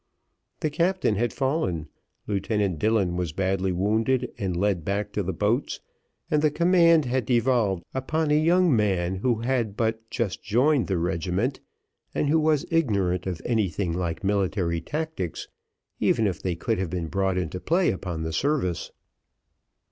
The 0.61 0.71
captain 0.71 1.13
had 1.13 1.31
fallen, 1.31 1.87
Lieutenant 2.25 2.79
Dillon 2.79 3.17
was 3.17 3.33
badly 3.33 3.71
wounded 3.71 4.33
and 4.39 4.57
led 4.57 4.83
back 4.83 5.13
to 5.13 5.21
the 5.21 5.31
boats, 5.31 5.79
and 6.31 6.41
the 6.41 6.49
command 6.49 7.05
had 7.05 7.23
devolved 7.23 7.83
upon 7.93 8.31
a 8.31 8.33
young 8.39 8.75
man 8.75 9.17
who 9.17 9.41
had 9.41 9.77
but 9.77 10.09
just 10.09 10.41
joined 10.41 10.87
the 10.87 10.97
regiment, 10.97 11.59
and 12.15 12.29
who 12.29 12.39
was 12.39 12.65
ignorant 12.71 13.27
of 13.27 13.43
anything 13.45 13.93
like 13.93 14.23
military 14.23 14.81
tactics, 14.81 15.47
even 15.99 16.25
if 16.25 16.41
they 16.41 16.55
could 16.55 16.79
have 16.79 16.89
been 16.89 17.05
brought 17.05 17.37
into 17.37 17.59
play 17.59 17.91
upon 17.91 18.23
the 18.23 18.33
service. 18.33 18.89